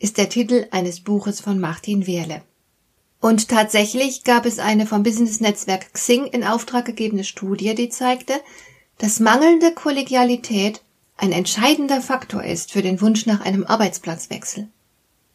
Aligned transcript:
ist 0.00 0.18
der 0.18 0.30
Titel 0.30 0.66
eines 0.72 1.00
Buches 1.00 1.40
von 1.40 1.60
Martin 1.60 2.06
Wehrle. 2.06 2.42
Und 3.20 3.48
tatsächlich 3.48 4.24
gab 4.24 4.46
es 4.46 4.58
eine 4.58 4.86
vom 4.86 5.02
Business-Netzwerk 5.02 5.92
Xing 5.92 6.24
in 6.24 6.42
Auftrag 6.42 6.86
gegebene 6.86 7.22
Studie, 7.22 7.74
die 7.74 7.90
zeigte, 7.90 8.32
dass 8.96 9.20
mangelnde 9.20 9.72
Kollegialität 9.72 10.80
ein 11.18 11.32
entscheidender 11.32 12.00
Faktor 12.00 12.42
ist 12.42 12.72
für 12.72 12.80
den 12.80 13.02
Wunsch 13.02 13.26
nach 13.26 13.42
einem 13.42 13.64
Arbeitsplatzwechsel. 13.64 14.68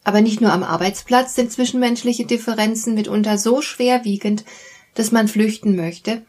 Aber 0.03 0.21
nicht 0.21 0.41
nur 0.41 0.51
am 0.51 0.63
Arbeitsplatz 0.63 1.35
sind 1.35 1.51
zwischenmenschliche 1.51 2.25
Differenzen 2.25 2.95
mitunter 2.95 3.37
so 3.37 3.61
schwerwiegend, 3.61 4.45
dass 4.95 5.11
man 5.11 5.27
flüchten 5.27 5.75
möchte. 5.75 6.23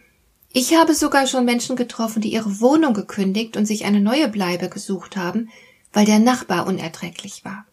Ich 0.53 0.75
habe 0.75 0.95
sogar 0.95 1.27
schon 1.27 1.47
Menschen 1.47 1.77
getroffen, 1.77 2.21
die 2.21 2.33
ihre 2.33 2.61
Wohnung 2.61 2.93
gekündigt 2.93 3.57
und 3.57 3.65
sich 3.65 3.87
eine 3.87 4.01
neue 4.01 4.29
Bleibe 4.29 4.69
gesucht 4.69 5.17
haben, 5.17 5.49
weil 5.93 6.05
der 6.05 6.19
Nachbar 6.19 6.67
unerträglich 6.67 7.45
war. 7.45 7.66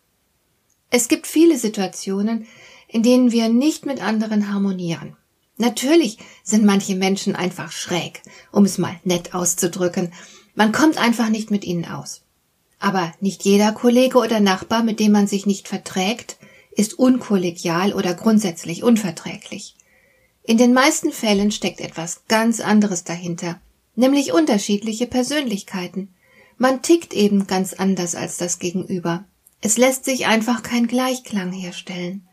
Es 0.95 1.08
gibt 1.08 1.25
viele 1.25 1.58
Situationen, 1.58 2.45
in 2.88 3.02
denen 3.02 3.31
wir 3.31 3.49
nicht 3.49 3.88
mit 3.88 3.99
anderen 3.99 4.53
harmonieren. 4.53 5.17
Natürlich 5.58 6.19
sind 6.44 6.66
manche 6.66 6.94
Menschen 6.94 7.35
einfach 7.35 7.72
schräg, 7.72 8.22
um 8.52 8.63
es 8.63 8.77
mal 8.77 9.00
nett 9.03 9.33
auszudrücken. 9.33 10.13
Man 10.53 10.72
kommt 10.72 11.00
einfach 11.00 11.30
nicht 11.30 11.50
mit 11.50 11.66
ihnen 11.66 11.85
aus. 11.85 12.22
Aber 12.77 13.11
nicht 13.19 13.44
jeder 13.44 13.72
Kollege 13.72 14.19
oder 14.19 14.39
Nachbar, 14.39 14.83
mit 14.83 15.00
dem 15.00 15.13
man 15.13 15.25
sich 15.25 15.47
nicht 15.47 15.67
verträgt, 15.67 16.38
ist 16.75 16.94
unkollegial 17.00 17.94
oder 17.94 18.13
grundsätzlich 18.13 18.83
unverträglich. 18.83 19.75
In 20.44 20.59
den 20.59 20.73
meisten 20.73 21.11
Fällen 21.11 21.50
steckt 21.50 21.81
etwas 21.81 22.22
ganz 22.28 22.59
anderes 22.59 23.03
dahinter, 23.03 23.59
nämlich 23.95 24.31
unterschiedliche 24.31 25.07
Persönlichkeiten. 25.07 26.13
Man 26.59 26.83
tickt 26.83 27.16
eben 27.16 27.47
ganz 27.47 27.73
anders 27.73 28.13
als 28.13 28.38
das 28.38 28.59
Gegenüber. 28.59 29.25
Es 29.66 29.78
lässt 29.78 30.03
sich 30.03 30.25
einfach 30.25 30.61
kein 30.61 30.88
Gleichklang 30.88 31.53
herstellen. 31.53 32.28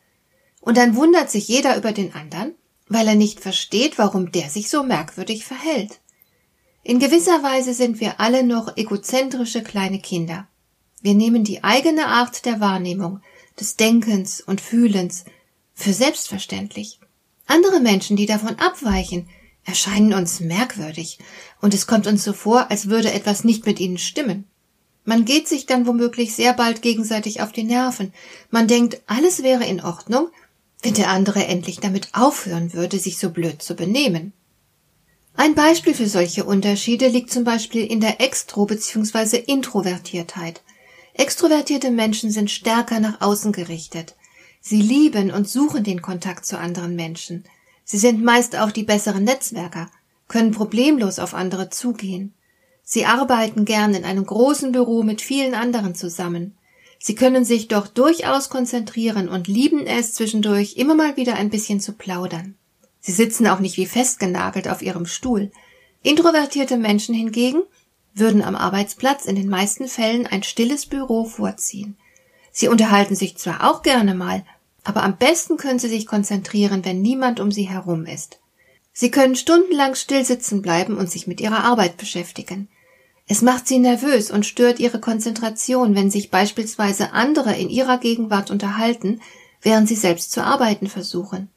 Und 0.61 0.77
dann 0.77 0.97
wundert 0.97 1.31
sich 1.31 1.47
jeder 1.47 1.77
über 1.77 1.93
den 1.93 2.13
anderen, 2.13 2.57
weil 2.89 3.07
er 3.07 3.15
nicht 3.15 3.39
versteht, 3.39 3.99
warum 3.99 4.33
der 4.33 4.51
sich 4.51 4.69
so 4.69 4.83
merkwürdig 4.83 5.45
verhält. 5.45 6.01
In 6.83 6.99
gewisser 6.99 7.41
Weise 7.45 7.73
sind 7.73 8.01
wir 8.01 8.19
alle 8.19 8.43
noch 8.43 8.77
egozentrische 8.77 9.63
kleine 9.63 10.01
Kinder. 10.01 10.49
Wir 11.03 11.15
nehmen 11.15 11.45
die 11.45 11.63
eigene 11.63 12.09
Art 12.09 12.45
der 12.47 12.59
Wahrnehmung, 12.59 13.21
des 13.61 13.77
Denkens 13.77 14.41
und 14.41 14.61
Fühlens 14.61 15.25
für 15.73 15.93
selbstverständlich. 15.93 16.99
Andere 17.47 17.79
Menschen, 17.79 18.17
die 18.17 18.27
davon 18.27 18.59
abweichen, 18.59 19.29
erscheinen 19.63 20.15
uns 20.15 20.41
merkwürdig, 20.41 21.21
und 21.61 21.75
es 21.75 21.87
kommt 21.87 22.09
uns 22.09 22.25
so 22.25 22.33
vor, 22.33 22.73
als 22.73 22.89
würde 22.89 23.13
etwas 23.13 23.45
nicht 23.45 23.67
mit 23.67 23.79
ihnen 23.79 23.99
stimmen. 23.99 24.50
Man 25.11 25.25
geht 25.25 25.49
sich 25.49 25.67
dann 25.67 25.89
womöglich 25.89 26.37
sehr 26.37 26.53
bald 26.53 26.83
gegenseitig 26.83 27.43
auf 27.43 27.51
die 27.51 27.65
Nerven. 27.65 28.13
Man 28.53 28.69
denkt, 28.69 29.01
alles 29.09 29.43
wäre 29.43 29.65
in 29.65 29.81
Ordnung, 29.81 30.29
wenn 30.83 30.95
der 30.95 31.09
andere 31.09 31.47
endlich 31.47 31.81
damit 31.81 32.11
aufhören 32.13 32.75
würde, 32.75 33.01
sich 33.01 33.19
so 33.19 33.31
blöd 33.31 33.61
zu 33.61 33.75
benehmen. 33.75 34.33
Ein 35.35 35.57
Beispiel 35.57 35.95
für 35.95 36.07
solche 36.07 36.45
Unterschiede 36.45 37.09
liegt 37.09 37.33
zum 37.33 37.43
Beispiel 37.43 37.85
in 37.87 37.99
der 37.99 38.21
Extro- 38.21 38.67
bzw. 38.67 39.39
Introvertiertheit. 39.39 40.63
Extrovertierte 41.15 41.91
Menschen 41.91 42.31
sind 42.31 42.49
stärker 42.49 43.01
nach 43.01 43.21
außen 43.21 43.51
gerichtet. 43.51 44.15
Sie 44.61 44.81
lieben 44.81 45.33
und 45.33 45.49
suchen 45.49 45.83
den 45.83 46.03
Kontakt 46.03 46.47
zu 46.47 46.57
anderen 46.57 46.95
Menschen. 46.95 47.43
Sie 47.83 47.99
sind 47.99 48.23
meist 48.23 48.55
auch 48.57 48.71
die 48.71 48.85
besseren 48.85 49.25
Netzwerker, 49.25 49.91
können 50.29 50.53
problemlos 50.53 51.19
auf 51.19 51.35
andere 51.35 51.69
zugehen. 51.69 52.33
Sie 52.93 53.07
arbeiten 53.07 53.67
gern 53.67 53.95
in 53.95 54.05
einem 54.05 54.27
großen 54.27 54.73
Büro 54.73 55.05
mit 55.05 55.21
vielen 55.21 55.55
anderen 55.55 55.95
zusammen. 55.95 56.57
Sie 56.99 57.15
können 57.15 57.45
sich 57.45 57.69
doch 57.69 57.87
durchaus 57.87 58.49
konzentrieren 58.49 59.29
und 59.29 59.47
lieben 59.47 59.87
es 59.87 60.13
zwischendurch 60.13 60.75
immer 60.77 60.97
mal 60.97 61.17
wieder 61.17 61.37
ein 61.37 61.51
bisschen 61.51 61.79
zu 61.79 61.93
plaudern. 61.93 62.57
Sie 62.99 63.13
sitzen 63.13 63.47
auch 63.47 63.61
nicht 63.61 63.77
wie 63.77 63.87
festgenagelt 63.87 64.67
auf 64.67 64.83
ihrem 64.83 65.07
Stuhl. 65.07 65.53
Introvertierte 66.03 66.79
Menschen 66.79 67.15
hingegen 67.15 67.63
würden 68.13 68.43
am 68.43 68.57
Arbeitsplatz 68.57 69.25
in 69.25 69.37
den 69.37 69.49
meisten 69.49 69.87
Fällen 69.87 70.27
ein 70.27 70.43
stilles 70.43 70.87
Büro 70.87 71.27
vorziehen. 71.27 71.97
Sie 72.51 72.67
unterhalten 72.67 73.15
sich 73.15 73.37
zwar 73.39 73.71
auch 73.71 73.83
gerne 73.83 74.17
mal, 74.17 74.45
aber 74.83 75.05
am 75.05 75.17
besten 75.17 75.59
können 75.59 75.79
sie 75.79 75.89
sich 75.89 76.09
konzentrieren, 76.09 76.85
wenn 76.85 77.03
niemand 77.03 77.39
um 77.39 77.53
sie 77.53 77.69
herum 77.69 78.05
ist. 78.05 78.41
Sie 78.93 79.13
können 79.13 79.37
stundenlang 79.37 79.95
still 79.95 80.25
sitzen 80.25 80.61
bleiben 80.61 80.97
und 80.97 81.09
sich 81.09 81.29
mit 81.29 81.41
ihrer 81.41 81.63
Arbeit 81.63 81.97
beschäftigen. 81.97 82.67
Es 83.31 83.43
macht 83.43 83.69
sie 83.69 83.79
nervös 83.79 84.33
und 84.33 84.45
stört 84.45 84.81
ihre 84.81 84.99
Konzentration, 84.99 85.95
wenn 85.95 86.11
sich 86.11 86.33
beispielsweise 86.33 87.13
andere 87.13 87.57
in 87.57 87.71
ihrer 87.71 87.99
Gegenwart 87.99 88.51
unterhalten, 88.51 89.21
während 89.63 89.87
sie 89.87 89.95
selbst 89.95 90.33
zu 90.33 90.43
arbeiten 90.43 90.89
versuchen. 90.89 91.49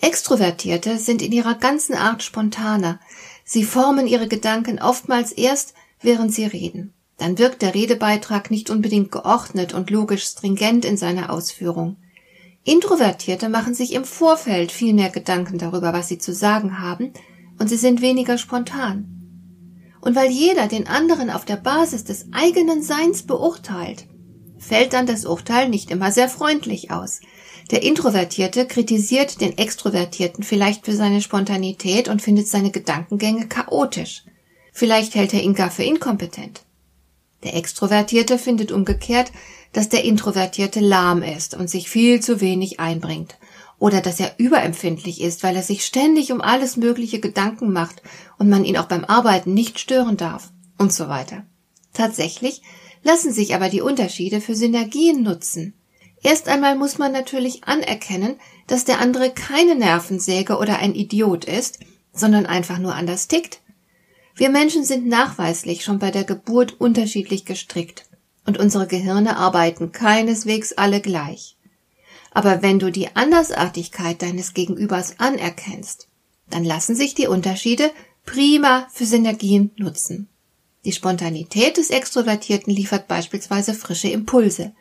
Extrovertierte 0.00 0.96
sind 0.96 1.20
in 1.20 1.30
ihrer 1.30 1.54
ganzen 1.54 1.94
Art 1.96 2.22
spontaner. 2.22 2.98
Sie 3.44 3.62
formen 3.62 4.06
ihre 4.06 4.26
Gedanken 4.26 4.78
oftmals 4.80 5.32
erst, 5.32 5.74
während 6.00 6.32
sie 6.32 6.46
reden. 6.46 6.94
Dann 7.18 7.36
wirkt 7.36 7.60
der 7.60 7.74
Redebeitrag 7.74 8.50
nicht 8.50 8.70
unbedingt 8.70 9.12
geordnet 9.12 9.74
und 9.74 9.90
logisch 9.90 10.24
stringent 10.24 10.86
in 10.86 10.96
seiner 10.96 11.28
Ausführung. 11.28 11.96
Introvertierte 12.64 13.50
machen 13.50 13.74
sich 13.74 13.92
im 13.92 14.06
Vorfeld 14.06 14.72
viel 14.72 14.94
mehr 14.94 15.10
Gedanken 15.10 15.58
darüber, 15.58 15.92
was 15.92 16.08
sie 16.08 16.16
zu 16.16 16.32
sagen 16.32 16.78
haben, 16.80 17.12
und 17.58 17.68
sie 17.68 17.76
sind 17.76 18.00
weniger 18.00 18.38
spontan. 18.38 19.21
Und 20.02 20.16
weil 20.16 20.30
jeder 20.30 20.66
den 20.66 20.88
anderen 20.88 21.30
auf 21.30 21.44
der 21.44 21.56
Basis 21.56 22.02
des 22.02 22.26
eigenen 22.32 22.82
Seins 22.82 23.22
beurteilt, 23.22 24.06
fällt 24.58 24.92
dann 24.92 25.06
das 25.06 25.24
Urteil 25.24 25.68
nicht 25.68 25.92
immer 25.92 26.10
sehr 26.10 26.28
freundlich 26.28 26.90
aus. 26.90 27.20
Der 27.70 27.84
Introvertierte 27.84 28.66
kritisiert 28.66 29.40
den 29.40 29.56
Extrovertierten 29.56 30.42
vielleicht 30.42 30.84
für 30.84 30.92
seine 30.92 31.22
Spontanität 31.22 32.08
und 32.08 32.20
findet 32.20 32.48
seine 32.48 32.72
Gedankengänge 32.72 33.46
chaotisch. 33.46 34.24
Vielleicht 34.72 35.14
hält 35.14 35.32
er 35.34 35.42
ihn 35.42 35.54
gar 35.54 35.70
für 35.70 35.84
inkompetent. 35.84 36.62
Der 37.44 37.54
Extrovertierte 37.54 38.38
findet 38.38 38.72
umgekehrt, 38.72 39.30
dass 39.72 39.88
der 39.88 40.04
Introvertierte 40.04 40.80
lahm 40.80 41.22
ist 41.22 41.54
und 41.54 41.70
sich 41.70 41.88
viel 41.88 42.20
zu 42.20 42.40
wenig 42.40 42.80
einbringt 42.80 43.36
oder 43.82 44.00
dass 44.00 44.20
er 44.20 44.34
überempfindlich 44.38 45.20
ist, 45.20 45.42
weil 45.42 45.56
er 45.56 45.64
sich 45.64 45.84
ständig 45.84 46.30
um 46.30 46.40
alles 46.40 46.76
mögliche 46.76 47.18
Gedanken 47.18 47.72
macht 47.72 48.00
und 48.38 48.48
man 48.48 48.64
ihn 48.64 48.76
auch 48.76 48.86
beim 48.86 49.04
Arbeiten 49.04 49.54
nicht 49.54 49.80
stören 49.80 50.16
darf 50.16 50.52
und 50.78 50.92
so 50.92 51.08
weiter. 51.08 51.42
Tatsächlich 51.92 52.62
lassen 53.02 53.32
sich 53.32 53.56
aber 53.56 53.68
die 53.68 53.80
Unterschiede 53.80 54.40
für 54.40 54.54
Synergien 54.54 55.24
nutzen. 55.24 55.74
Erst 56.22 56.48
einmal 56.48 56.76
muss 56.76 56.98
man 56.98 57.10
natürlich 57.10 57.64
anerkennen, 57.64 58.36
dass 58.68 58.84
der 58.84 59.00
andere 59.00 59.30
keine 59.30 59.74
Nervensäge 59.74 60.58
oder 60.58 60.78
ein 60.78 60.94
Idiot 60.94 61.44
ist, 61.44 61.80
sondern 62.12 62.46
einfach 62.46 62.78
nur 62.78 62.94
anders 62.94 63.26
tickt. 63.26 63.62
Wir 64.36 64.50
Menschen 64.50 64.84
sind 64.84 65.08
nachweislich 65.08 65.82
schon 65.82 65.98
bei 65.98 66.12
der 66.12 66.22
Geburt 66.22 66.80
unterschiedlich 66.80 67.46
gestrickt 67.46 68.04
und 68.46 68.60
unsere 68.60 68.86
Gehirne 68.86 69.36
arbeiten 69.36 69.90
keineswegs 69.90 70.72
alle 70.72 71.00
gleich. 71.00 71.56
Aber 72.34 72.62
wenn 72.62 72.78
du 72.78 72.90
die 72.90 73.14
Andersartigkeit 73.14 74.22
deines 74.22 74.54
Gegenübers 74.54 75.18
anerkennst, 75.18 76.08
dann 76.50 76.64
lassen 76.64 76.94
sich 76.94 77.14
die 77.14 77.26
Unterschiede 77.26 77.90
prima 78.24 78.86
für 78.92 79.04
Synergien 79.04 79.70
nutzen. 79.76 80.28
Die 80.84 80.92
Spontanität 80.92 81.76
des 81.76 81.90
Extrovertierten 81.90 82.72
liefert 82.72 83.06
beispielsweise 83.06 83.74
frische 83.74 84.08
Impulse. 84.08 84.72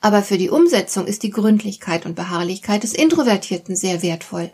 Aber 0.00 0.22
für 0.22 0.36
die 0.36 0.50
Umsetzung 0.50 1.06
ist 1.06 1.22
die 1.22 1.30
Gründlichkeit 1.30 2.04
und 2.04 2.14
Beharrlichkeit 2.16 2.82
des 2.82 2.92
Introvertierten 2.92 3.76
sehr 3.76 4.02
wertvoll. 4.02 4.52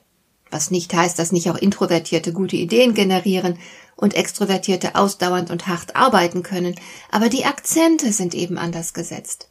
Was 0.51 0.71
nicht 0.71 0.95
heißt, 0.95 1.19
dass 1.19 1.33
nicht 1.33 1.51
auch 1.51 1.57
Introvertierte 1.57 2.33
gute 2.33 2.57
Ideen 2.57 2.95
generieren 2.95 3.59
und 3.97 4.15
Extrovertierte 4.15 4.95
ausdauernd 4.95 5.51
und 5.51 5.67
hart 5.67 5.97
arbeiten 5.97 6.43
können, 6.43 6.75
aber 7.11 7.29
die 7.29 7.45
Akzente 7.45 8.13
sind 8.13 8.35
eben 8.35 8.59
anders 8.59 8.93
gesetzt. 8.93 9.49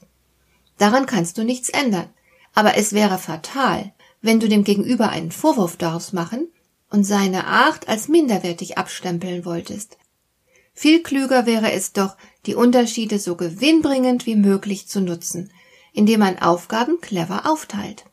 Daran 0.77 1.07
kannst 1.07 1.37
du 1.37 1.43
nichts 1.43 1.69
ändern. 1.69 2.09
Aber 2.53 2.75
es 2.75 2.93
wäre 2.93 3.17
fatal, 3.17 3.93
wenn 4.21 4.39
du 4.39 4.47
dem 4.47 4.63
Gegenüber 4.63 5.09
einen 5.09 5.31
Vorwurf 5.31 5.77
daraus 5.77 6.13
machen 6.13 6.47
und 6.89 7.03
seine 7.03 7.47
Art 7.47 7.87
als 7.87 8.07
minderwertig 8.07 8.77
abstempeln 8.77 9.45
wolltest. 9.45 9.97
Viel 10.73 11.03
klüger 11.03 11.45
wäre 11.45 11.71
es 11.71 11.93
doch, 11.93 12.15
die 12.45 12.55
Unterschiede 12.55 13.19
so 13.19 13.35
gewinnbringend 13.35 14.25
wie 14.25 14.35
möglich 14.35 14.87
zu 14.87 15.01
nutzen, 15.01 15.51
indem 15.93 16.21
man 16.21 16.39
Aufgaben 16.39 17.01
clever 17.01 17.49
aufteilt. 17.49 18.05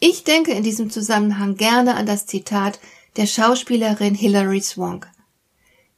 Ich 0.00 0.24
denke 0.24 0.52
in 0.52 0.62
diesem 0.62 0.90
Zusammenhang 0.90 1.56
gerne 1.56 1.94
an 1.94 2.06
das 2.06 2.26
Zitat 2.26 2.78
der 3.16 3.26
Schauspielerin 3.26 4.14
Hilary 4.14 4.60
Swank. 4.60 5.08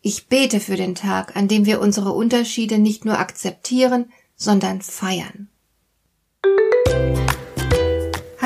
Ich 0.01 0.29
bete 0.29 0.61
für 0.61 0.77
den 0.77 0.95
Tag, 0.95 1.35
an 1.35 1.49
dem 1.49 1.67
wir 1.67 1.81
unsere 1.81 2.13
Unterschiede 2.13 2.79
nicht 2.79 3.05
nur 3.05 3.19
akzeptieren, 3.19 4.13
sondern 4.37 4.83
feiern. 4.83 5.49